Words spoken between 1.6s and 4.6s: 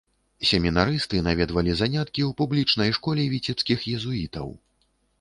заняткі ў публічнай школе віцебскіх езуітаў.